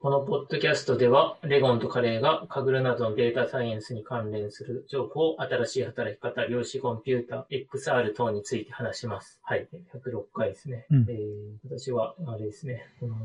[0.00, 9.40] このポッドキャストでは、レゴンとカレーがカグルなどのデータサイエンスに関連する情報、新しい働き方、量子コンピュータ、XR 等について話します。
[9.42, 9.68] はい。
[9.94, 10.86] 106回ですね。
[10.90, 13.16] うん、えー、私は、あれですね、この、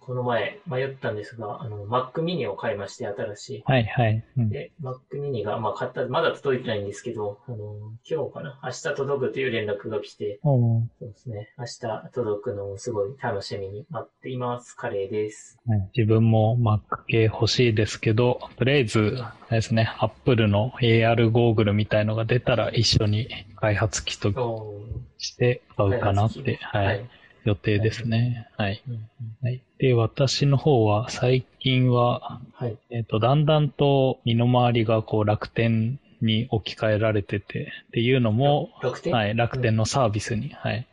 [0.00, 3.62] この前迷ったんですが、あの、Mac mini を買いまして、新しい。
[3.66, 4.24] はいはい。
[4.36, 7.56] うん、で、Mac mini が、まあ、買った、まだ届いてないんですけど、あの、
[8.08, 8.58] 今日かな？
[8.62, 11.52] 明日届くという連絡が来て、そうですね。
[11.58, 14.74] 明日届くのをすごい楽しみに待っています。
[14.74, 15.58] カレーです。
[15.66, 24.32] はい、自分も Mac 系欲しいですけど、とりあえず、ですね、Apple の AR ゴーグルみたいのが出たら一緒に開発機と
[25.18, 27.10] して買うかなって、はい、はい、
[27.44, 28.48] 予定ですね。
[28.56, 28.82] はい。
[29.42, 38.70] はい、で、私の方は最近は、はい、えっ、と、だんだんと身の回りがこう楽天に置き換えられてて、っていうのも、
[39.12, 40.86] はい、楽天のサービスに、はい、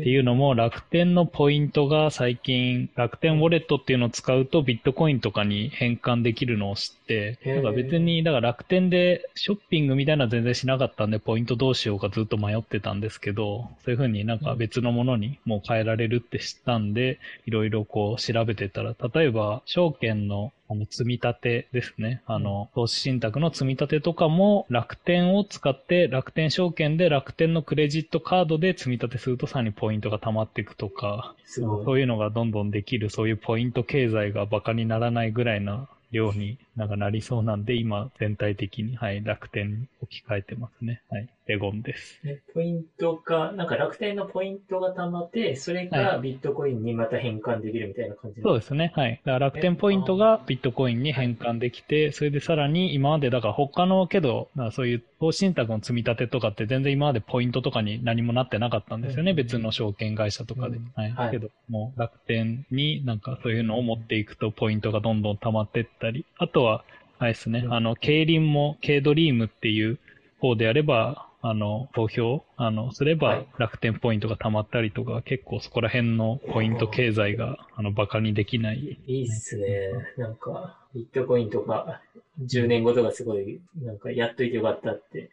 [0.00, 22.22] っていうのも楽天のポイントが最近楽天ウォレットっていうのを使うとビットコインとかに変換できるのを知って、なんか別に、だから楽天でショッピングみたいなのは全然しなかったんで、ポイントどうしようかずっと迷ってたんですけど、そういうふうになんか別のものにもう変えられるって知ったんで、いろいろこう調べてたら、例えば証券のあの、積み立てですね。
[22.26, 41.02] あの、投資信託の積み立てとかも楽天を使って楽天証券で楽天のクレジットカードで積み立てするとさらにポイントが溜まっていくとか、そういうのがどんどんできる、そういうポイント経済が馬鹿にならないぐらいな量になんかなりそうなんで、今全体的に、はい、楽天に置き換えてますね。
[41.10, 41.28] はい。
[41.46, 42.20] レゴンです。
[42.24, 48.92] え、ポイントが、なんか楽天のポイントが溜まって、それがビットコインにまた変換できるみたいな感じ、はい、そうですね。
[48.96, 49.20] はい。
[49.24, 59.32] だから楽天ポイントがビットコインに変換できて、それでさらに今まで、だから他のけど、そういう投資信託の積み立てとかって全然今までポイントとかに何もなってなかったんですよね。
[59.32, 60.76] うん、別の証券会社とかで。
[60.78, 61.10] うん、はい。
[61.10, 66.84] はい、けど、もう楽天になんかそういうのを持っていくとポイントがどんどん溜まっていったり、あとは、
[67.18, 69.98] あれですね、あの、競輪も、軽ドリームっていう
[70.40, 78.98] 方であれば、あの、投票、あの、すれば楽天ポイントが貯まったりとか、はい、結構そこら辺のポイント経済が、あの、馬鹿にできない。
[79.06, 79.90] いいっすね。
[80.16, 82.00] なんか、ビットコインとか、
[82.42, 85.28] 10年後とかすごい、なんか、やっといてよかったって。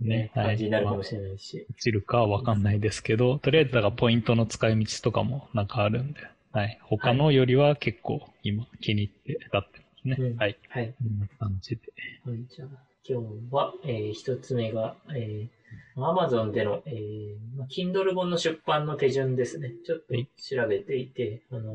[0.00, 1.66] ね、感じになるかもしれないし。
[1.68, 6.20] 落ちるかはわかんないですけど、とりあえずだからポイントの使い道とかもなんかあるんで、
[6.52, 6.78] はい。
[6.84, 10.34] 他のよりは結構今気に入って使ってますね。
[10.38, 10.58] はい。
[10.68, 10.94] はい。
[10.98, 11.80] こんな感じで。
[12.24, 12.68] はい、じゃあ、
[13.08, 19.72] 今日は、えー、一つ目が、えー、アマゾンでの、えー、まあ、Kindle 本の出版の手順ですね。
[19.84, 21.74] ちょっと調べていて、あの、っ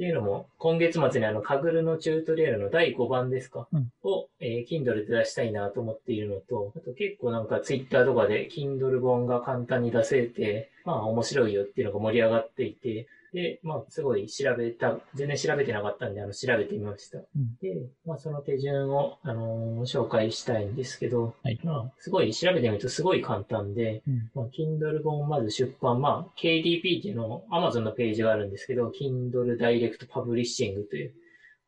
[0.00, 17.18] ていうのも、今月末にあの、カグルのチュートリアルの第5番ですか、うん、を、えー、Kindle で出したいなと思っているのと、あと結構なんか Twitter とかで Kindle 本が簡単に出せて、まあ面白いよっていうのが盛り上がっていて、で、まあ、すごい調べた、全然調べてなかったんで、あの、調べてみました。
[17.18, 31.12] うん、で、まあ、その手順を、あのー、紹介したいんですけど、はい、まあ、すごい調べてみるとすごい簡単で、うん、まあ、Kindle 本まず出版、まあ、KDP っていうの、Amazon のページがあるんですけど、Kindle Direct Publishing という、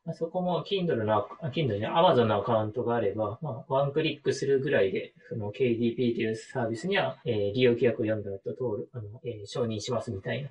[0.05, 10.49] まあ、そこも Kindle の、Kindle に Amazon のアカウントがあれば、まあ、ワンクリックするぐらいで、その KDP というサービスには、えー、利用規約を読んだ後、登録、あの、えー、承認しますみたいな。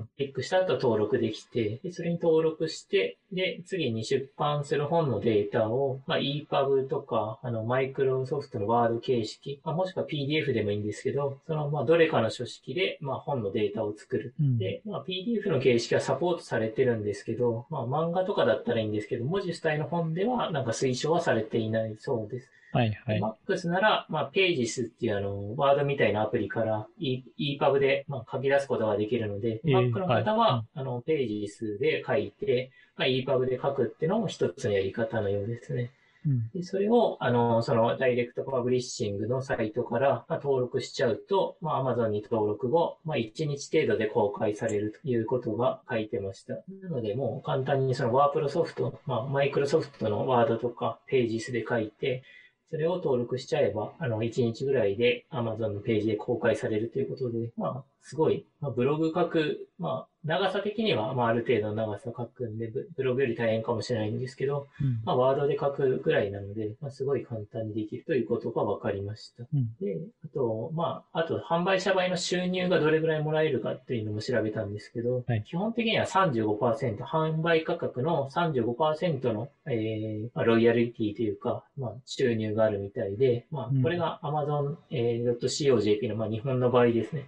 [0.00, 14.34] クリックした後登録できて、でそれに登録して、で、次に出版する本のデータを、まあ、EPUB とか、あの、マイクロソフトのワード形式、まあ、もしくは PDF でもいいんですけど、その、まあ、どれかの書式で、まあ、本のデータを作る。
[14.40, 22.50] うん、で、まあ、PDF の形式はサポートされてるんですけど、まあ、漫画とかだったらいいんですけど、文字主体の本では、なんか推奨はされていないそうです。
[22.72, 23.20] はいはい。
[23.20, 35.90] Max なら、まあ、ページスっていうあの、ワードみたいなアプリから e、EPUB で、まあ、書き出すことができるので、えー、Mac の方は、はい、あの、ページ数で書いて、まあ、EPUB で書くっていうのも一つのやり方のようですね。
[36.26, 46.54] うん、でそれを、あの、そのダイレクトパブリッシングのサイトから、まあ、登録しちゃうと、まあ、Amazon に登録後、まあ、1日程度で公開されるということが書いてました。
[46.82, 52.22] なので、もう簡単にそのワープロソフト、まあ、マイクロソフトのワードとかページスで書いて、
[52.70, 69.44] それを登録しちゃえば、あの、1日ぐらいで Amazon のページで公開されるということで、まあ、すごい、まあ、ブログ書く、まあ、長さ的には、まあ、ある程度の長さ書くんで、ブログより大変かもしれないんですけど、うん、まあ、ワードで書くぐらいなので、まあ、すごい簡単にできるということが分かりました。
[69.54, 87.24] うん、で、あと、まあ、あと、販売者売の収入がどれぐらいもらえるかっていうのも調べたんですけど、はい、基本的には35%、販売価格の35%の、えーまあ、ロイヤリティというか、まあ、収入があるみたいで、まあ、これが Amazon.co.jp の、まあ、日本の場合ですね。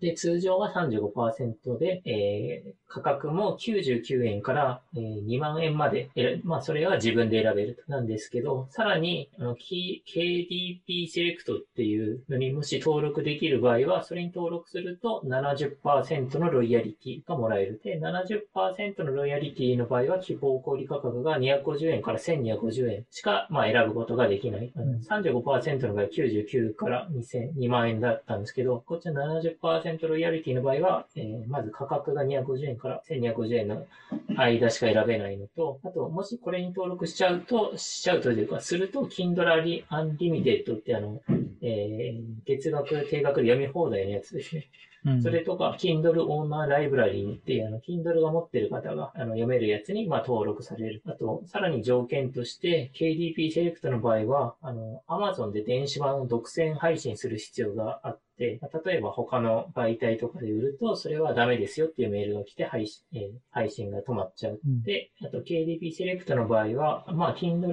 [0.00, 17.80] で、通常は35%で、えー、価格も99円から、えー、2万円まで、えまあ、それは自分で選べるなんですけど、さらに、あの、KDP セレクトっていうのにもし登録できる場合は、それに登録すると70%のロイヤリティがもらえる。
[17.82, 24.72] で、70%のロイヤリティの場合は、希望小売価格が250円から1250円しか、まあ、選ぶことができない。
[25.08, 33.86] 35%の場合99から2000 2万円だったんですけど、こっちの70%ロイヤリティの場合は、えー、まず価格が250円から1250円の
[34.36, 41.20] 間しか選べないのと、あと、もしこれに登録しちゃうと、しちゃうというか、すると、Kindle Unlimited ってあの、
[41.62, 44.68] えー、月額、定額で読み放題のやつですね。
[45.22, 51.02] それとか、Kindle オーナーライブラリーっていう、あの、Kindle が持ってる方が、あの、読めるやつに、まあ、登録される。
[51.06, 64.60] あと、さらに条件として、KDP セレクトの場合は、あの、Amazon で電子版を独占配信する必要があっ、例えば他の媒体とかで売ると、それはダメですよっていうメールが来て配信、えー、配信が止まっちゃう。
[64.64, 67.70] うん、で、あと KDP セレクトの場合は、まあ Kindle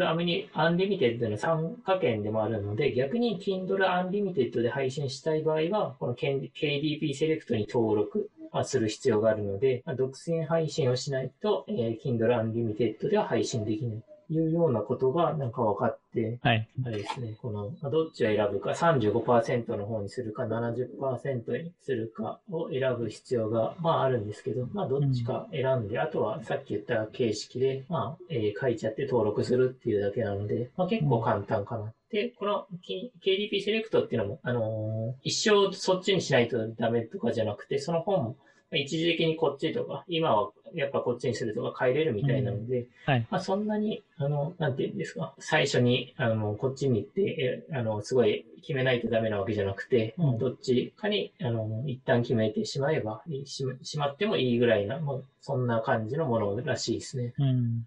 [0.53, 8.29] Unlimited の参加券でもあるので、逆に Kindle Unlimited で配信したい場合は、この KDP セレクトに登録
[8.63, 14.03] する必要があるので、独占配信をしないと、えー、Kindle Unlimited では配信できない。
[14.29, 16.67] いうようなことがなんか分かって、はい。
[16.85, 31.83] あれですね、この、どっちを選ぶか、35%の方にするか、70%にするかを選ぶ必要が、まああるんですけど、まあどっちか選んで、うん、あとはさっき言った形式で、まあ、えー、書いちゃって登録するっていうだけなので、まあ結構簡単かな。
[31.83, 32.67] うんで、この
[33.25, 38.35] KDP セレクトっていうのも、あのー、一生そっちにしないとダメとかじゃなくて、その本も
[38.77, 43.27] 一時的にこっちとか、今はやっぱこっちにするとか変えれるみたいなので、うん、はい。
[43.29, 57.33] まあそんなに、あの、なんていうんですか、最初に、あの、こっちに行って、あの、すごい決めないとダメなわけじゃなくて、うん、どっちかに、あの、一旦決めてしまえば、ししまってもいいぐらいな、もうそんな感じのものらしいですね。
[57.37, 57.47] うん。
[57.47, 57.51] うん。
[57.51, 57.85] っ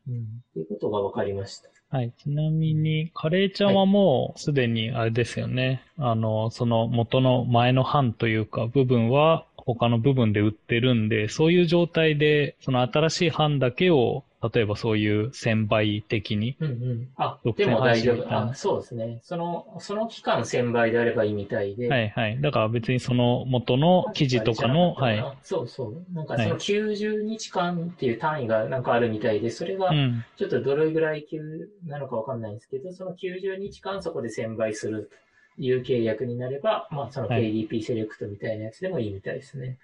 [0.55, 1.69] ていうことが分かりました。
[1.89, 2.13] はい。
[2.19, 5.83] ちなみに、カレーちゃんはもうすでにあれですよね。
[5.97, 14.23] はい、あの、その元の前の版というか部分は他の部分で売ってるんで、そういう状態で、その新しい版だけを、
[14.55, 16.57] 例えばそういう1000倍的に。
[16.61, 17.09] うんうん。
[17.17, 18.33] あ、でも大丈夫。
[18.33, 19.19] あ、そうですね。
[19.23, 21.89] その、その期間1000倍であればいいみたいで。
[21.89, 22.41] はいはい。
[22.41, 25.25] だから別にその元の記事とかの、はい。
[25.43, 26.15] そうそう。
[26.15, 29.91] なんかその90日間っていう単位がなんかあるみたいで、それが
[30.37, 31.41] ちょっとどれぐらい級
[31.87, 35.11] なのかわかんないんですけど、その90日間そこで1000倍する
[35.59, 39.79] いう契約になれば、まあ、その KDP セレクトみたいなやつでもいいみたいですね。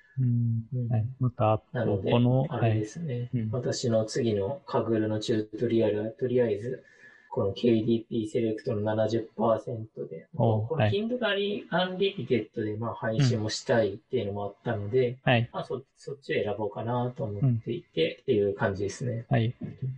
[0.90, 1.06] はい。
[1.20, 6.84] また、なので、この、あれですね、はい、私の次のカグルのチュートリアルは、とりあえず、
[7.32, 9.26] この KDP セレクトの70%
[10.06, 19.24] で、この Kindle Unlimited でまあ配信もしたいっていうのもあったので、はい、まあそそっちを選ぼうかなと思っていて、っていう感じですね。
[19.30, 19.54] はい。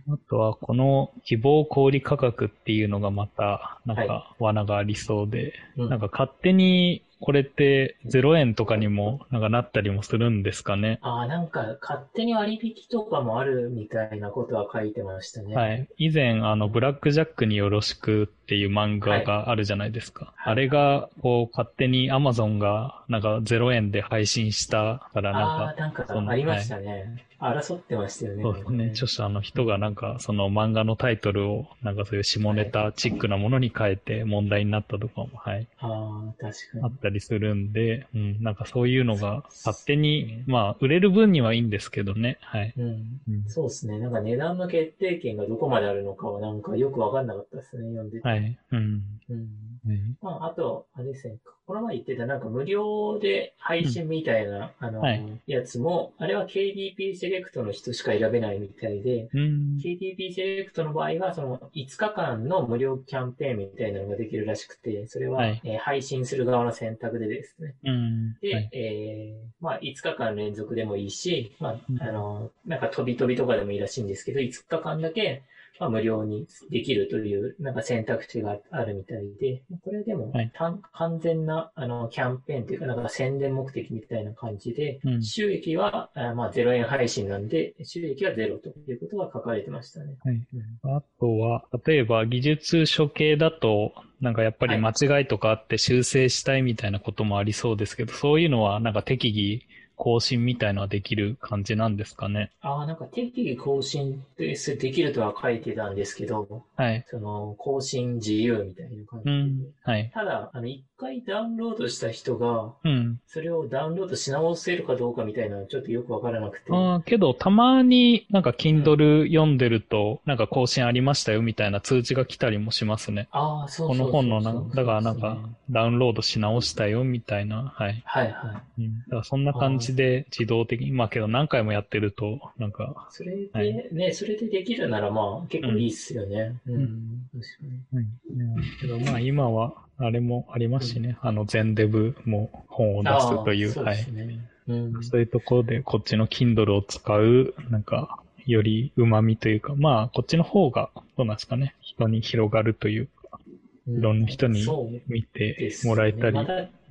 [0.09, 10.99] あとは、この希望小売価格っていうのがまた、なんか罠がありそうで、はい、なんか勝手にこれって0円とかにもなんかなったりもするんですかね？
[11.01, 15.55] ああ、なんか勝手に割引とかもあるみたいなことは書いてましたね。
[15.55, 15.87] はい。
[15.97, 20.33] 以前、あの、ブラックジャックによろしくっていう漫画があるじゃないですか。
[20.35, 25.47] はい、あれが、こう、勝手にアマゾンがなんか0円で配信したからなんか。
[25.63, 26.91] ああ、なんかありましたね。
[26.91, 27.09] はい
[27.53, 28.43] 争ってましたよね。
[28.43, 28.85] そうですね。
[28.91, 35.67] 著者の人がなんか、その漫画のタイトルを、なんかそういう下ネタチックなものに変えて問題になったとかも、はい。
[35.79, 36.83] ああ、確かに。
[36.83, 42.73] あったりするんで、うん、なんかそういうのが勝手に、まあ、売れる分にはいいんですけどね、はい。
[42.77, 43.21] うん。
[43.27, 43.99] うん、そうですね。
[43.99, 48.27] なんか値段の決定権がどこまであるのかはなんかよくわかんなかったですね、読んでて。
[48.27, 48.57] はい。
[48.71, 49.01] うん。
[49.29, 49.74] うん。
[50.21, 51.37] まあ、あと、あれですね、
[51.67, 67.73] この前言ってたなんか無料で配信みたいな、うん、あの、はい、やつも、あれは KDP セレクトの人しか選べないみたいで、うん、KDP セレクトの場合は、その5日間の無料キャンペーンみたいなのができるらしくて、それは、はい、えー、配信する側の選択でですね。
[67.83, 75.41] うん、で、はい、えー、まあ5日間連続でもいいし、まあ、あの、なんか飛び飛びとかでもいいらしいんですけど、5日間だけ、
[75.79, 90.15] まあ、無料にできるという、なんか選択肢があるみたいで、これでも、はい、完全な、あの、キャンペーンというか、なんか宣伝目的みたいな感じで、うん、収益は、あまあ、0円配信なんで、収益はゼロということが書かれてましたね。
[90.23, 90.47] はい。
[90.83, 102.51] あとは、例えば、技術書系だと、なんかやっぱり間違いとかあって修正したいみたいなこともありそうですけど、はい、そういうのはなんか適宜更新みたいのはできる感じなんですかね？
[102.61, 107.05] ああ、なんか適宜更新でできるとは書いてたんですけど、はい。
[107.07, 109.31] その、更新自由みたいな感じで。
[109.31, 109.73] うん。
[109.83, 110.11] はい。
[110.13, 113.19] ただ、あの、一回ダウンロードした人が、うん。
[113.27, 116.71] それをダウンロードし直せるかどうかみたいなのはちょっとよくわからなくて。
[116.71, 123.27] ああ、けど、たまになんか Kindle 読んでると、なんか更新ありましたよみたいな通知が来たりもしますね。
[123.31, 125.37] ああ、そうそうそうこの本のな、だからなんか
[125.69, 128.01] ダウンロードし直したよみたいな、はい。
[128.05, 128.81] はいはい。
[128.81, 128.99] うん。
[128.99, 136.55] だからそんな感じで自動的に、まあけど何回もやってると、なんか、それで、はいね、それでできるならまあ結構いいっすよね。
[136.67, 136.83] うん。
[136.83, 138.07] ん確かに。
[138.39, 138.63] うん。
[138.79, 143.95] けどまあ今は、あれもありますしね、あの全デブも本を出すという、そうはい。
[143.95, 144.39] ですね。
[144.67, 145.03] うん。
[145.03, 153.39] そういうところでこっちの Kindle を使う、なんか、より旨味というか、まあこっちの方が、どうなんですかね、人に広がるというか、
[153.87, 156.37] いろんな人にそう見てですもらえたり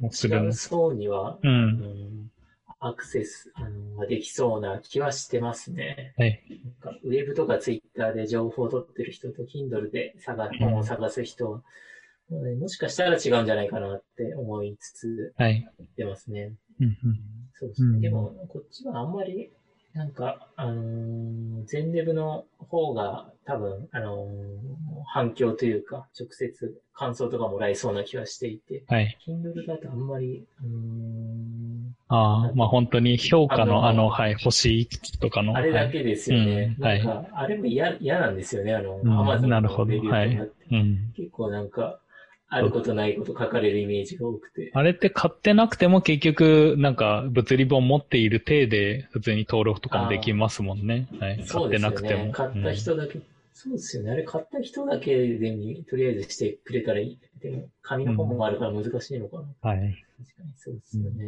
[0.01, 0.53] もするの違う。
[0.53, 1.79] 層には、うあん。
[1.79, 1.87] の
[2.81, 6.15] アクセスあのができそうな気はしてますね。
[6.17, 6.41] はい。
[6.65, 11.63] なんかウェブとかツイッターで情報を取ってる人と Kindle で探本を探す人は、
[12.31, 15.69] もうねもしかしたら違うんじゃないかなって思いつつはい。
[15.79, 16.53] 言ってますね。
[16.81, 16.97] うんうん。
[17.55, 17.89] そうですね。
[17.89, 19.51] うんでも、こっちはあんまり、
[19.93, 29.17] なんか、あのー、全デブの方が多分、あのー反響というか、直接感想とかもらえそうな気はしていて、はい。
[29.25, 35.57] Kindle だとあんまり、うーん、ああ、まあ本当に評価のあのあの、はい、星5とかの。
[35.57, 36.77] あれだけですよね。
[36.81, 40.75] はいうんなんか、あれも嫌、嫌なんですよね、あの、うん Amazon なるほどのレビューとかって。
[40.75, 40.83] はい。
[40.83, 41.13] うん。
[41.17, 42.01] 結構なんか、
[42.55, 44.71] あることないこと書かれるイメージが多くて。
[44.75, 51.09] あれって買ってなくても結局、なんか物理本持っている体で普通に登録とかもできますもんね。
[51.19, 51.37] はい。
[51.37, 52.25] 買ってそうですよなくても。
[52.27, 52.33] ね。
[52.33, 53.19] 買った人だけ、
[53.53, 54.13] そうですよね。
[54.13, 57.19] あれ買った人だけでに、とりあえずしてくれたらいい。
[57.43, 59.43] でも、紙の本もあるから難しいのかな。
[59.43, 60.05] うんはい。
[60.17, 61.25] 確かにそうですよね。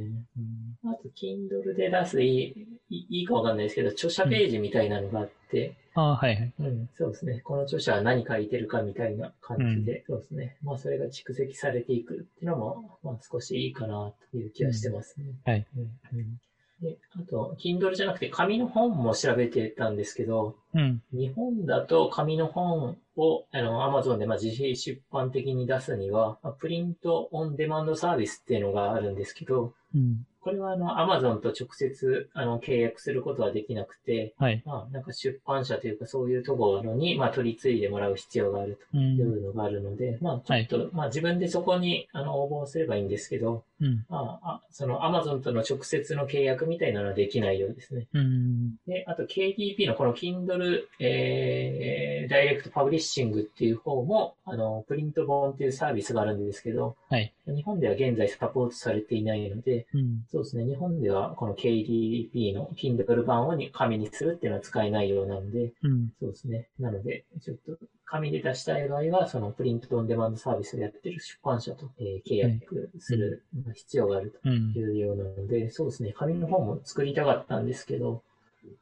[0.85, 6.53] うん、あと、Kindle で出すいいいいかわかんないですけど、著者ページみたいなのがあって、ああ、はいはい。
[6.61, 7.41] うん、そうですね。
[7.41, 10.57] この著者は何書いてるかみたいな感じで、そうですね。
[10.63, 15.25] まあ、それが蓄積されていくっていうのも、まあ、少しいいかなという気はしてますね。
[15.45, 15.67] はい。
[15.77, 15.83] うん
[16.19, 16.41] うん
[16.83, 21.03] で、あと、Kindle じゃなくて紙の本も調べてたんですけど、うん。
[21.11, 30.27] 日本だと紙の本を、あの、Amazon でまあ自費出版的に出すには、まあプリントオンデマンドサービスっていうのがあるんですけど、うん。
[30.47, 34.63] これはあの、Amazon と直接、あの、契約することはできなくて、はい。
[34.65, 39.01] まあ、なんか出版社というかそういうところに、まあ、取り継いでもらう必要があるとう。
[39.03, 44.05] いうんのがあるので、まあ、ちょっと、まあ、自分でそこに、あの、応募すればいいんですけど、うん。
[44.09, 48.07] まあ、あその Amazon との直接の契約みたいなのはできないようですね。
[48.15, 48.77] うん。
[48.87, 57.33] で、あと KDP のこの Kindle、えー、ダイレクトパブリッシングっていう方も、あの、プリント本っていうサービスがあるんですけど、はい。
[57.47, 60.25] 日本では現在サポートされていないので、うん。
[60.37, 66.11] そうですね、日本ではこの KDP の Kindle 版をに紙にするっていうのは使えないようなので、うん。
[66.21, 66.69] そうですね。
[66.79, 74.39] なので、ちょっと紙で出したい場合は、そのプリントオンデマンドサービスをやってる出版社と、えー契約する必要があると。
[74.45, 74.79] うんい。
[74.79, 78.23] うようなので、そうですね、紙の方も作りたかったんですけど、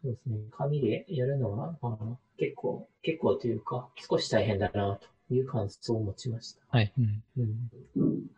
[0.03, 6.61] そうですね、紙でやるのは、まあ、結構、結構というか、少し大変だな、という感想を持ちました。
[6.69, 6.93] はい。
[6.99, 7.23] うん。
[7.38, 7.71] うん。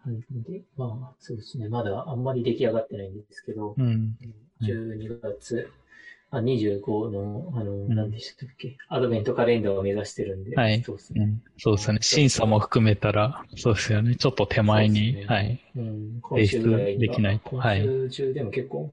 [0.04, 0.50] はい。
[0.50, 4.16] で、まあ、そうですね、まだあんまり出来上がってないんですけど、うん。
[4.60, 5.68] 12月、
[6.30, 11.22] あ25の、あの、ん何でしたっけ、アドベントカレンダーを目指してるんで、はいそうですね。
[11.22, 11.42] うん。
[11.58, 11.98] そうですよね。
[12.02, 14.16] 審査も含めたら、そうですよね。
[14.16, 15.60] ちょっと手前に、ねはい。
[15.76, 18.92] うん、今週ぐらいできないとはい今週中でも結構、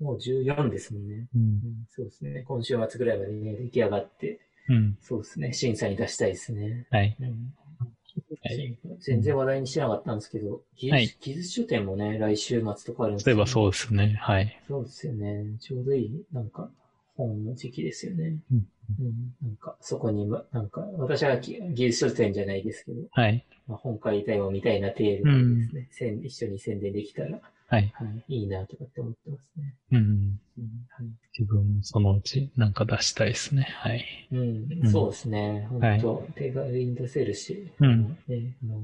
[0.00, 1.26] もう14ですもんね。
[1.34, 1.44] うんう。
[1.44, 2.44] ん、そうですね。
[2.46, 4.98] 今週末ぐらいまでね、出来上がって、うん。
[5.00, 5.52] そうですね。
[5.52, 6.86] 審査に出したいですね。
[6.90, 7.16] はい。
[7.20, 7.54] うん
[8.44, 13.46] はい全然話題にしなかったんですけど、技術,、はい技術書店もね、来週末とかあるんです例えばう。
[13.46, 14.16] そうですね。
[14.20, 14.60] はい。
[14.68, 15.44] そうですよね。
[15.60, 16.68] ちょうどいい、なんか、
[17.16, 18.36] 本の時期ですよね。
[18.50, 18.66] うん
[19.00, 23.44] うんなんか、そこに、ま、なんか、私は技技術書店じゃないですけど、はい。
[23.66, 27.40] まあ、本買いたいもみたいな程度でですね、せん一緒に宣伝できたら、
[27.72, 27.90] はい。
[27.94, 29.74] はい、いいなとかって思ってますね。
[29.92, 29.98] うん。
[29.98, 30.04] うん
[30.90, 31.06] はい
[31.38, 33.62] 自分もそのうちなんか出したいですね。
[33.62, 34.04] はい。
[34.30, 35.66] うん、うんそうですね。
[35.80, 38.82] はい本当、手軽に出せるし、うんね、あのー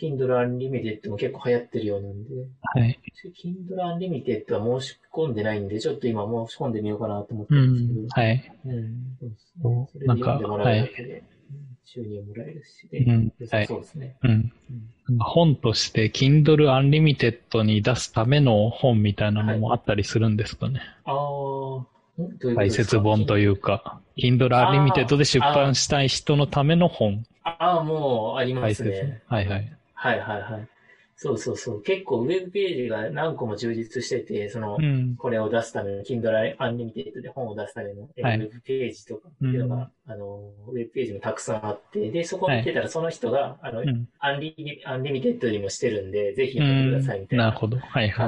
[0.00, 2.30] Kindle Unlimited も結構流行ってるようなんで、
[2.74, 2.98] はい。
[3.40, 8.08] Kindle Unlimited は申し込んでないんで、ちょっと今申し込んでみようかなと思ってうるんですけど、ん。
[8.08, 8.52] はい。
[8.64, 9.88] うん、そうですね。
[9.92, 11.37] それでなんか読ん
[11.90, 14.16] 収入もらえるし、で、うんはいそうですね。
[14.22, 14.30] うん。
[15.10, 20.82] うん本として Kindle Unlimited に出すための本みたいなのもあったりするんですかね。
[21.06, 21.84] あー、ん
[22.16, 22.80] どういうことですか？
[22.80, 27.24] 解説本というか、Kindle Unlimited で出版したい人のための本。
[27.42, 29.22] ああ、もうありますね。。
[29.26, 29.72] はいはい。
[29.94, 30.68] はいはいはい。
[31.16, 31.82] そうそうそう。
[31.82, 35.16] 結構ウェブページが何個も充実してて、その、うん。
[35.16, 44.08] これを出すための Kindle Unlimited で本を出すための、ウェブページとかっていうのが、あの、ウェブページもたくさんあって、で、そこを見てたらその人が、あの、うん。
[44.18, 47.44] アンリミ Unlimited にもしてるんで、ぜひうやってくんださいみたいな。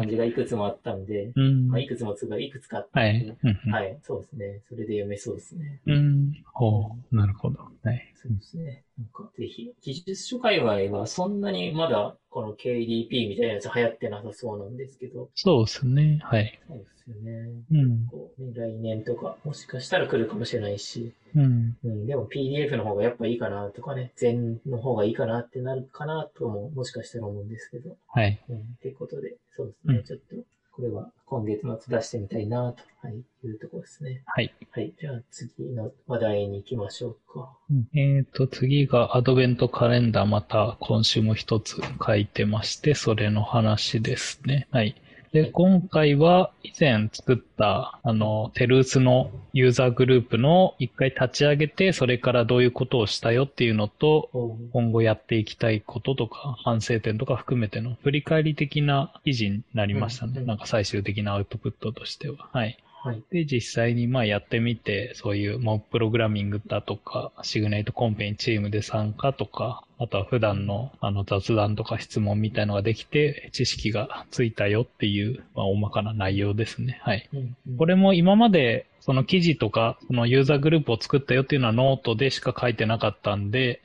[0.00, 1.68] 感じがいくつもあったんで、うん。
[1.68, 3.28] まあ、はいくつもつがいくつかあったんで、い。
[3.28, 4.60] うんうんはい、そうですね。
[4.68, 5.80] それで読めそうですね。
[5.86, 6.32] うん。
[6.52, 7.16] ほう。
[7.16, 7.60] なるほど。
[7.82, 8.12] はい。
[8.14, 8.84] そうですね。
[8.98, 16.20] なんか、ぜひ、技術書界隈はそんなにまだこの KDP みたいなやつ流行ってなさそうなんですけど、そうですね。
[16.22, 16.60] はい。
[16.68, 17.64] そうですよね。
[17.70, 18.06] うん。
[18.06, 21.76] こうね来年とか、もしかしたら来るかもしれないし、うん。
[21.84, 28.40] うん、でも PDF の方がやっぱいいかなとかね、全の方がいいかなってなるかなとも、もしかしたら思うんですけど、はい。
[28.48, 30.36] うん、ってことで、そうですね、うんちょっと、
[30.72, 33.14] これは今月末出してみたいなと、はい、
[33.44, 34.22] いうところですね。
[34.26, 34.52] はい。
[34.70, 37.56] はい、じゃあ次の話題に行きましょうか。
[37.94, 44.68] えっ、と、次がアドベントカレンダーまた今週も一つ書いてまして、それの話ですね。
[44.70, 45.00] はい。
[45.32, 54.28] で、今回は以前作った、あの、テルースのユーザーグループの一回立ち上げて、それからどういうことをしたよっていうのと、
[54.72, 60.32] 今後やっていきたいこととか、反省点とか含めての振り返り的な記事になりましたね。
[60.32, 62.48] うんうんなんか最終的なアウトプットとしては。
[62.52, 62.76] はい。
[63.02, 63.22] はい。
[63.30, 77.00] で、実際にまあやってみて、そういうモブプログラミングだとか、 SIGNATE コンペにチームで参加とか、あとは普段のあの雑談とか質問みたいのができて、知識がついたよっていう、まあ大まかな内容ですね。
[77.02, 77.28] はい。
[77.32, 83.80] うんうんこれも今までその記事とか、そのユーザーグループを作ったよっていうのはノートでしか書いてなかったんで、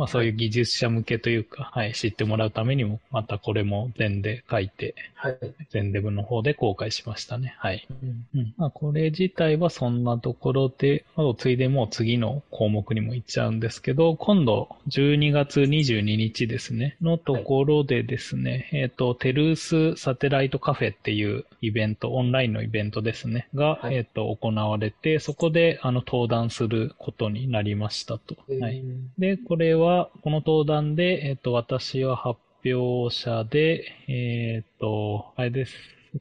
[0.00, 5.38] まあそういう技術者向けというか、はい、知ってもらうためにも、またこれも Zenn で書いて、はい。
[5.70, 7.54] 全デブの方で公開しましたね。
[7.58, 7.86] はい。
[8.02, 8.54] うんうん。
[8.56, 28.36] まあ、これ自体はそんなところで、あとついでもう次の項目にも行っちゃうんですけど、今度12月22日ですね、のところでですね、えっ、と、テルースサテライトカフェっていうイベント、オンラインのイベントですね、が、はいえっ、と、行われて、そこで、あの、登壇することになりましたと。
[28.58, 28.78] はい。
[28.78, 28.82] い。
[29.18, 29.89] で、これは、
[30.22, 35.74] この登壇で、えっ、と、私は発表者で、えっ、と、あれです。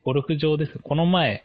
[0.03, 0.79] ゴルフ場です。
[0.83, 1.43] この前、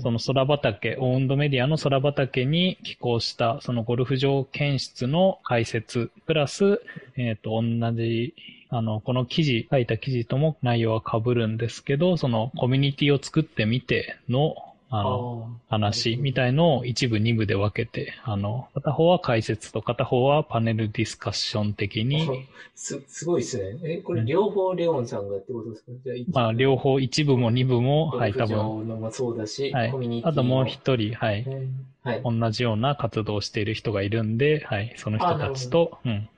[0.00, 6.80] その空畑、オウンドメディアの空畑に寄稿した、そのゴルフ場検出の解説、プラス、
[7.16, 8.34] えっ、と、同じ、
[8.68, 14.56] あの、この記事、書いた記事とも内容は被るんですけど、そのコミュニティを作ってみての、
[14.88, 23.78] あの、話みたいのを一部二部で分けて、あの、片方は解説と片方はパネルディスカッション的に、す、すごいですね。
[23.82, 25.92] え、これ両方レオンさんがってことですか？
[26.04, 28.88] じゃあ、まあ、両方一部も二部も、はい、多分、分。
[28.88, 32.22] のもそうだし、はいあともう一人、はい、うんはい。
[32.22, 36.28] 同じような活動をしている人がいるんで、はい、その人たちと、うん、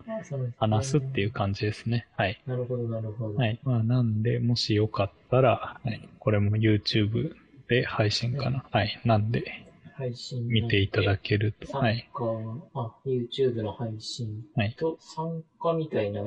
[0.56, 2.06] 話すっていう感じですね。
[2.16, 2.40] はい。
[2.46, 3.34] なるほど、なるほど。
[3.34, 3.58] はい。
[3.64, 7.34] まあ、なんで、もしよかったら、はい、これも YouTube
[7.68, 8.64] で配信かな。
[8.70, 9.00] はい。
[9.04, 9.44] なんで、
[9.94, 10.46] 配信。
[10.46, 11.66] 見ていただけると。
[11.66, 12.08] 参はい。
[12.14, 12.24] 加、
[12.74, 16.22] あ、YouTube の配信はいと参加みたいな。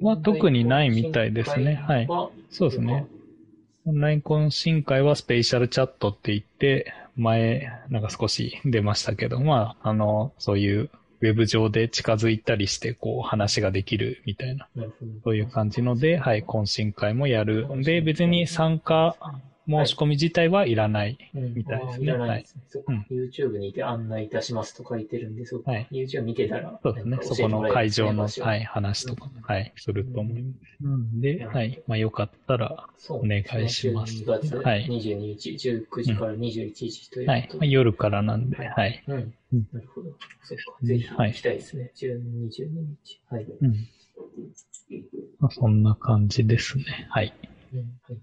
[0.00, 3.06] は特にないみたいですねはいはそうですね。。
[3.86, 14.68] オンライン懇親会はスペシャルチャットって言って、前、なんか少し出ましたけど、まあ、あの、そういうウェブ上で近づいたりして、こう、話ができるみたいな。
[15.22, 17.68] そういう感じので、はい、懇親会もやる。
[17.82, 19.16] で、別に参加
[19.66, 21.18] 申し込み自体はいらない。
[21.34, 30.84] うんみたいですねあーらないですねそっかうん YouTube にて案内いたしますと書いてるんで、そはい YouTube 見てたら、そうですねそこの会場の、はい、話とか、はい、すると思います。
[30.84, 37.48] なんで、はい、まあよかったら、そうお願いします12月はい22日、19時から21時というはい。
[37.52, 39.02] まあ夜からなんで、はい。
[39.06, 39.34] うん。
[39.52, 40.10] うんなるほど。
[40.42, 40.64] そうか。
[40.80, 41.90] うんぜひはい行きたいですね。
[41.96, 42.68] 12、22
[43.04, 43.20] 日。
[43.30, 43.44] はい。
[43.44, 43.74] うん。
[45.38, 47.06] まあそんな感じですね。
[47.10, 47.32] はい。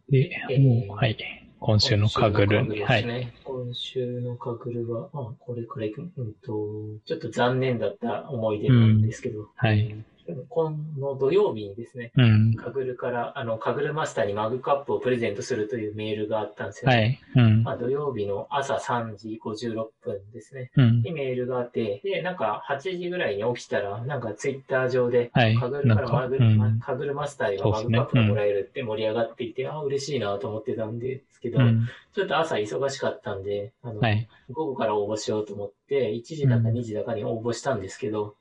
[0.09, 1.17] でえ、ーもう、はい。
[1.59, 2.63] 今週のカグル。
[2.63, 3.33] に、はい。
[3.43, 9.81] 今週のカグルは、あ、これから行く、うんと、ちょっと残念だった思い出なんですけど、はい。
[9.87, 10.05] うん
[10.49, 12.55] 今の土曜日にですね、うん。
[12.55, 17.19] カグルから、あの、カグルマスターにマグカップをプレゼントするというメールがあったんですよ、はい。
[17.35, 17.71] うんま。
[17.71, 20.71] あ、土曜日の朝3時56分ですね。
[20.75, 21.01] うん。
[21.01, 31.87] にメールがあって、で、なんか8時ぐらいに起きたら、なんかツイッター上で、はいカグルからマグなんかうんカグルマスターにはマグカップがもらえるって盛り上がっていて、ああ、嬉しいなと思ってたんですけど、うん。
[32.13, 34.27] ちょっと朝忙しかったんで、あの、はい。
[34.51, 38.35] 午後から応募しようと思って、1時だかうん2時だかに応募したんですけど、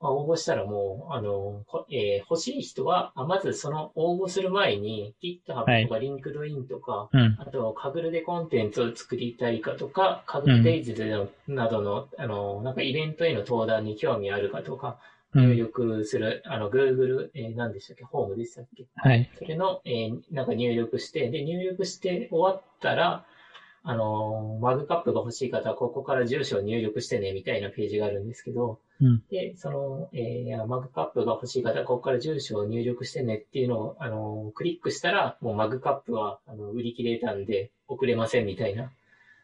[0.00, 7.36] まあ、応募したらもう、あの、こえー欲しい人は、あまずその応募する前に、GitHub とか LinkedIn とか、うん。
[7.38, 14.98] あと、カグルでコンテンツを作りたいかとか、カグルデイズでの、などの、あの、なんかイベントへの登壇に興味あるかとか、
[15.34, 18.86] 入力する、あの、Google、えー、何でしたっけホームでしたっけ？
[18.96, 19.28] はい。
[19.36, 23.24] それの、えーなんか入力して、で、入力して終わったら、
[23.86, 38.90] あのーマグカップが欲しい方はここから住所を入力してね、みたいなページがあるんですけど、うんで、その、えーマグカップが欲しい方はここから住所を入力してねっていうのを、あのークリックしたら、もうマグカップは、あの、売り切れたんで、送れませんみたいな、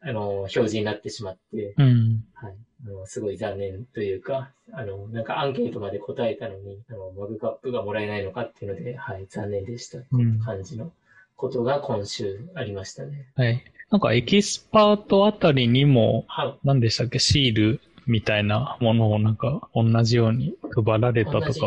[0.00, 2.24] あのー表示になってしまって、うん。
[2.32, 2.54] はい。
[2.86, 9.98] あの、すごい残念というか、あの、なんかアンケートまで答えたのに、あの、マグカップがもらえないのかっていうので、はい、残念でした。
[10.12, 10.90] うん感じの
[11.36, 13.26] ことが今週ありましたね。
[13.34, 13.62] はい。
[13.90, 16.54] なんかエキスパートあたりにも、はい。
[16.64, 21.66] 何でしたっけ、シールみたいなものをなんか同じように配られたとか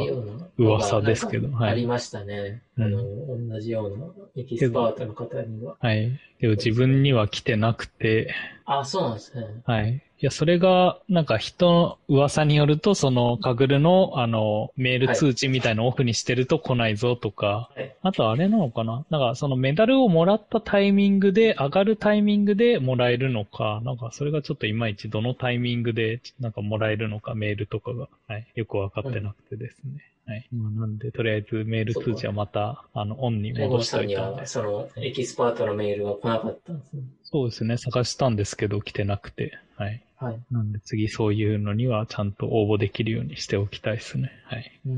[0.57, 2.61] 噂ですけどはいありましたね。
[2.77, 3.03] うんあの、
[3.49, 4.05] 同じような
[4.35, 5.77] エキスパートの方には。
[5.79, 6.19] はい。
[6.39, 8.33] けど自分には来てなくて、
[8.65, 9.45] あ、そうなんですね。
[9.65, 10.01] はい。
[10.23, 17.93] いや、それが、なんか人の噂によると、その、 Kaggle の、あの、メール通知みたいのをオフにしてると来ないぞとか、はい。
[18.03, 19.05] あとあれなのかな？
[19.09, 30.09] なんかそのメダルをもらったタイミングで、上がるタイミングでもらえるのか、なんかそれがちょっといまいちどのタイミングでなんかもらえるのか、メールとかが、はい、よくわかってなくてですね。
[30.25, 30.47] はい。
[30.53, 34.47] まあ、なんで、とりあえずメール通知はまた、あの、オンに戻しさんには、といたんで。
[34.47, 37.03] その、エキスパートのメールは来なかったんですね。
[37.33, 37.77] そうですね。
[37.77, 39.57] 探したんですけど、来てなくて。
[39.75, 40.03] はい。
[40.17, 40.39] はい。
[40.51, 44.31] なんで次そういうのにはちゃんと応募できるようにしておきたいですね。
[44.45, 44.79] はい。
[44.85, 44.93] うん。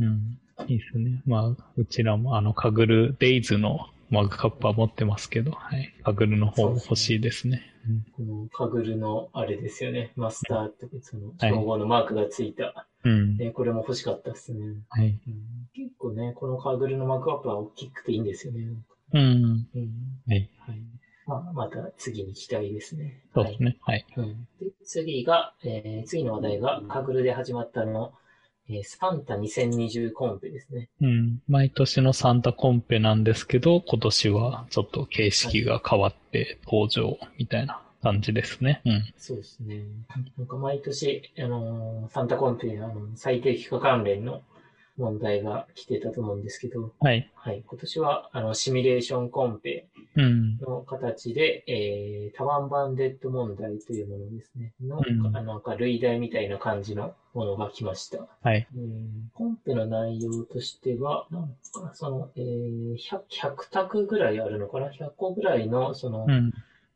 [0.00, 0.68] うんうん。
[0.68, 1.22] いいですね。
[1.24, 5.94] まあ、うちらもあの、 Kaggle Days のマグカップは持ってますけど、はい。
[6.02, 7.62] Kaggle の方も欲しいですね。
[8.16, 10.12] この Kaggle のあれですよね。
[10.16, 12.88] マスターって、その、はい称号のマークがついた。
[13.04, 13.36] うん。
[13.36, 14.66] ね、これも欲しかったですね。
[14.88, 15.06] はい。
[15.06, 15.34] うん
[15.74, 18.66] 結構ね、このカグルのマークアップは大きくていいんですよね。
[19.14, 19.20] うん。
[19.74, 20.11] うん。
[21.62, 23.22] また次に期待ですね。
[23.34, 23.76] そうですね。
[23.82, 24.04] はい。
[24.16, 24.26] はい。
[24.28, 28.12] うん、で次が、えー、次の話題が、カグルで始まったの、
[28.68, 30.88] えー、サンタ2020コンペですね。
[31.00, 31.42] うん。
[31.46, 38.82] 毎年のサンタコンペなんですけど、今年はちょっと形式が変わって登場みたいな感じですね。
[38.84, 39.14] うん。
[39.16, 39.84] そうですね。
[40.36, 44.42] なんか毎年、あのーサンタコンペ、あの、最適化関連の
[44.96, 47.30] 問題が来てたと思うんですけど、はい。
[47.34, 47.62] はい。
[47.66, 49.91] 今年は、あの、シミュレーションコンペうん。
[50.16, 54.74] の形で、えー、タワンバンデッド問題というものですね。
[54.82, 58.26] の、うんなんか類題みたいな感じのものが来ました。
[58.42, 58.66] はい。
[58.76, 66.52] うんコンペの内容としては、なんか、その、えー、100、100択ぐらいあるのかな ?100 個ぐらいの、その、うん。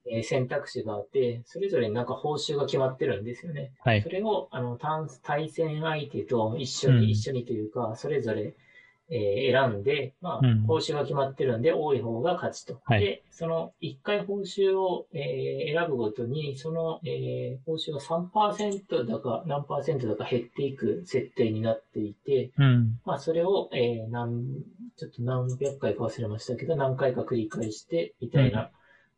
[0.08, 3.72] えー選択肢があって、それぞれになんか報酬が決まってるんですよね。
[3.80, 4.08] はいそ。
[4.08, 8.54] れを、あの、対対戦相手と一緒に、うん一緒にというか、それぞれ、
[9.10, 12.80] えー選んで、まあ、うん報酬が決まってるんで、多い方が勝ちと。
[12.84, 22.98] はいで、その、一回報酬を、えー選ぶごとに、その、えー報酬が3%だか、何パーセントだか減っていく設定になっていて、うん。
[23.04, 24.44] まあ、それを、えー、何、
[24.96, 28.70] ちょっと何百回か忘れましたけど、何回か繰り返して、みたいな、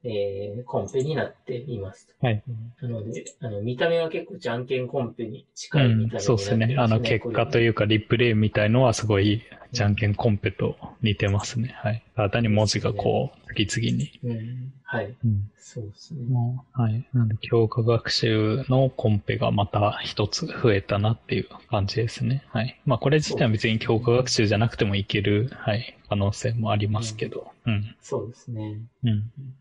[0.09, 2.09] えー、コンペになっています。
[2.23, 2.43] はい。
[2.81, 6.77] なので、あの、見た目は結構じゃんけんコンペに近うんい見た目になってそうですね。
[6.79, 7.63] あの、結果とう。
[7.63, 9.43] いうか、リプレイみたいのはすごい、
[9.73, 11.75] じゃんけんコンペと似てますね。
[11.83, 12.03] はい。
[12.19, 14.11] ただ単に文字がこう、次々に。
[14.25, 14.73] うん。
[14.83, 15.15] はい。
[15.25, 15.49] うん。
[15.57, 16.27] そうですね。
[16.73, 17.07] はい。
[17.13, 22.43] なんで、教科学習のコンペがまた一つ増えたなっていう感じですね。
[22.49, 22.77] はい。
[22.87, 27.53] まあ、これ自体は別に教科学習じゃなくてもいける、はい、可能性もありますけど。
[27.67, 27.95] うん。
[28.03, 28.81] そうですね。
[29.05, 29.19] うん。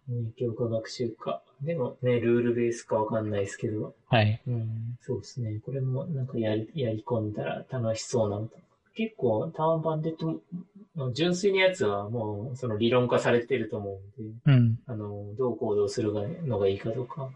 [0.07, 1.43] ね教科学習か。
[1.61, 4.41] でもね、ルールベースかわかんないですけど、はい。
[4.47, 5.59] うん、そうですね。
[5.63, 8.57] これもなんかやり、やり込んだら楽しそうなのと。
[8.97, 14.79] 結構、タワンバンデッド、純粋なやつはもう、その理論化されてると思うんで、うん。
[14.87, 16.11] あの、どう行動する
[16.47, 17.29] のがいいかとか、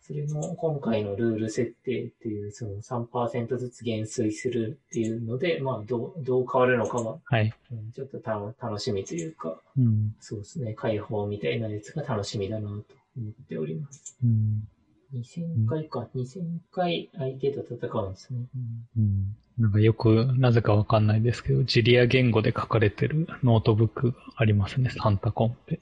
[0.00, 7.52] それも今回のルール設定っていう、その3%ずつ減衰するっていうので、まあ、どう、どう変わるのかは、はい。
[7.70, 10.14] うんちょっとた楽しみというか、うん。
[10.20, 12.84] そうですね、解放みたいなやつが楽しみだなと
[13.18, 14.16] 思っております。
[14.24, 14.66] うん。
[15.12, 18.46] 2000回か、2000回相手と戦うんですね。
[18.96, 19.36] うん。
[19.58, 24.90] なんかよく、なぜかわかんないですけど、 Julia 言語で書かれてるノートブックがありますね。
[24.90, 25.80] サンタコンペ。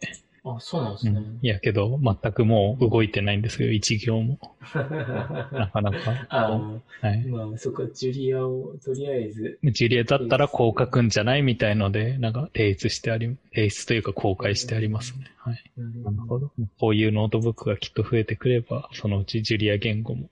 [0.49, 1.13] あ、そうなんですね。
[1.13, 1.39] うん。
[1.43, 3.73] いやけど、全くもう動いてないんですよ。
[3.73, 4.39] 一行も。
[5.53, 6.27] なかなか。
[6.29, 6.53] あ
[7.01, 7.27] はい。
[7.27, 15.27] まあ、そっか、 Julia をとりあえず、 Julia だったらこう書くんじゃないみたいので、なんか提出してあり、提出というか公開してありますね。
[15.39, 15.63] はい。
[15.77, 16.53] なるほど。
[16.79, 20.31] こういうノートブックがきっと増えてくれば、そのうち Julia 言語も、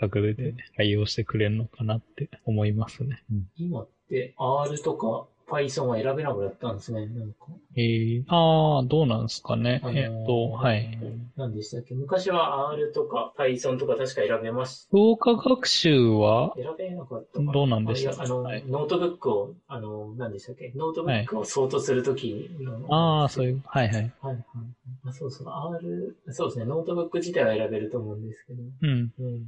[0.00, 3.22] はい、 Kaggle で対応してくれるのかなって思いますね。
[3.30, 3.46] うん。
[3.58, 7.06] 今って R とか Python は選べなくなったんですね。
[7.06, 7.46] なんか。
[7.74, 9.80] えー、ああ、どうなんですかね。
[9.82, 10.98] あのーえっと、はい。。
[11.36, 11.94] 何でしたっけ？
[11.94, 18.10] 昔は R とか Python とか確か選べまし動画学習は、選べなかったどうなんでした？
[18.10, 20.70] あいやあの、はいノートブックを、あの、何でしたっけ？
[20.76, 23.94] ノートブックをソートするときの、ああ、そういう、はいはい。
[23.94, 24.44] はいはい。
[25.06, 25.48] あ、そうそう。
[25.48, 26.66] R、そうですね。
[26.66, 28.62] ノートブック自体は選べると思うんですけど。
[28.82, 29.12] うん。
[29.18, 29.44] うん。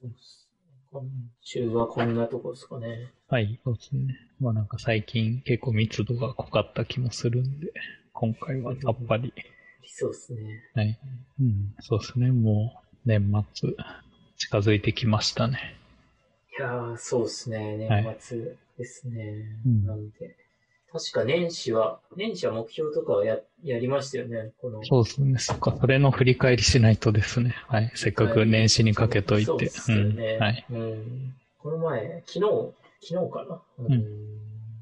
[0.00, 0.48] そうっす
[0.92, 3.12] 今週はこんなとこですかね。
[3.28, 4.16] はい、そうですね。
[4.40, 7.72] まあなんか最近結構密度が濃かった気もするんで、
[8.12, 9.32] 今回はさっぱり。
[9.84, 10.62] そうですね。
[10.74, 10.98] はい。
[11.40, 12.30] うん、そうですね。
[12.30, 13.70] もう年末
[14.36, 15.76] 近づいてきましたね。
[16.58, 17.86] いやー、そうですね。
[17.88, 19.58] はい年末ですね。
[19.66, 20.45] うんなんで。
[20.92, 24.52] 確か年始は、年始は目標とかはや、やりましたよね。
[24.60, 25.38] この、そうですね。
[25.38, 27.54] そっか、それの振り返りしないとですね。
[27.68, 27.92] はい。
[27.94, 29.44] せっかく年始にかけといて。
[29.46, 30.34] そうですよね。
[30.34, 30.42] うん。
[30.42, 30.66] はい。
[30.70, 31.34] うん。
[31.58, 32.72] この前、昨日、
[33.02, 34.04] 昨日かな、あのうん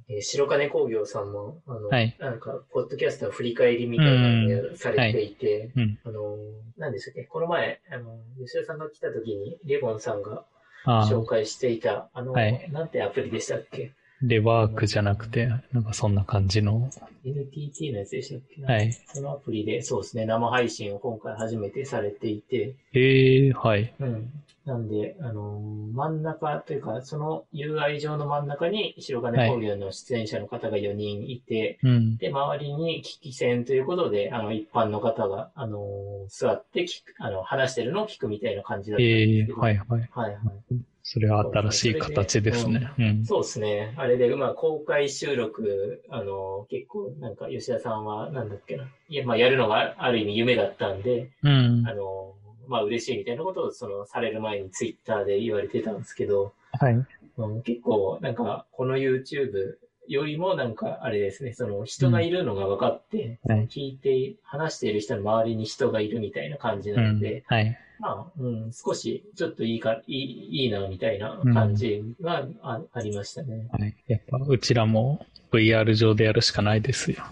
[0.06, 5.98] えー白金工業さんも、あの、はいなんか、ポッドキャストの振り返りみたいなのをやされていて、うん。
[6.04, 6.36] あの、
[6.76, 7.24] 何でしたっけ？
[7.24, 10.44] この前、あの、吉田さんが来た時に、レボンさんが
[10.84, 13.92] あ紹介していた、あの、はいなんてアプリでしたっけ？
[14.22, 16.90] レワークじゃなくて、なんかそんな感じの。
[17.24, 18.62] NTT のやつでしたっけ？
[18.64, 18.92] はい。
[18.92, 23.92] そのアプリで、そうですね、生配信を今回初めてされていて、ええはい。
[23.98, 24.30] うん。
[24.64, 32.16] なんで、あのー真ん中というか、その UI 上の真ん中に白金工業の出演者の方が4人いて、うん。
[32.16, 39.58] で、周りに聞き戦ということで、あの、一般の方が、あのー座って聞く、あの、話してるのを聞くみたいな感じだったんですええけど。
[39.58, 39.86] はいはい。
[39.88, 40.30] はいは
[40.72, 40.76] い。
[41.06, 42.90] それは新しい形ですね。
[42.98, 43.24] うん。
[43.26, 43.94] そうですね。
[43.98, 48.84] あれで、まあ、公開収録、あの、結構、なんか、吉田さんは、なんだっけな。
[49.10, 51.92] いや、まあ、やるのがある意味夢だったんで、うんあ。
[51.92, 52.34] の、
[52.68, 56.94] まあ、嬉しいみたいなことを、その、される前にツイッターで言われてたんですけど、はい。
[56.94, 59.76] うん結構、なんか、この YouTube
[60.08, 67.42] よりも、なんか、あれですね、その、人がいるのが分かって、うんはい聞いて、話している人の周りに人がいるみたいな感じうなんで、ん。
[67.46, 67.78] はい。
[67.98, 73.68] まあ、うん、少し、ちょっといいか、いい、いいな、みたいな感じがあ,、ありましたね。
[73.72, 73.94] はい。
[74.06, 77.24] やっぱ、うちらも VR 上でやるしかないですよ。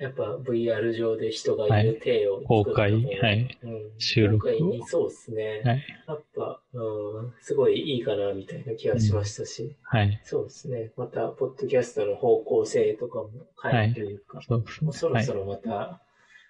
[0.00, 3.58] やっぱ VR 上で人がいる体を公作った開、はい。
[3.62, 5.62] うん、収録にそうですね。
[5.64, 5.84] はい。
[6.08, 6.78] やっぱ、う
[7.26, 10.20] ん、すごいいいかな、みたいな気がしましたし、はい。
[10.24, 10.90] そうですね。
[10.96, 13.30] また、ポッドキャストの方向性とかも
[13.62, 16.00] 変えるというか、そうですねもうそろはいそろまた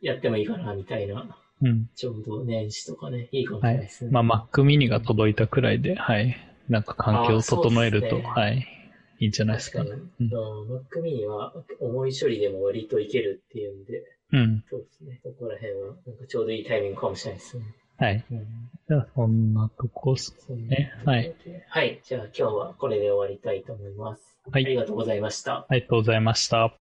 [0.01, 1.89] やってもいいかな、みたいな、うん。
[1.95, 4.11] ちょうど年始とかね、いいかもしはいれないですね。。
[4.11, 6.37] まあ、Mac mini が届いたくらいで、はい。
[6.69, 8.80] なんか環境を整えると、ねはい。
[9.21, 9.91] いいんじゃないですかね。
[9.91, 14.03] 確かに、うんうん、Mac mini は重い処理でも割といけるっていうんで、
[14.33, 14.65] うん。
[14.69, 15.21] そうですね。
[15.23, 17.65] ここら辺は、なんかちょうどいいタイミングかもしれないですね。
[17.99, 18.25] はい。
[18.31, 18.47] うん
[18.89, 20.93] じゃあ、そんなとこっすね。
[21.05, 21.35] はい。
[21.69, 22.01] はい。
[22.03, 24.31] じゃあ今日はこれで終わりたいと思います。
[24.51, 25.67] はいありがとうございました。
[25.69, 26.75] ありがとうございました。